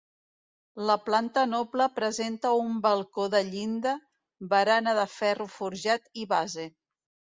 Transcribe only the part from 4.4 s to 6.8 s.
barana de ferro forjat i base.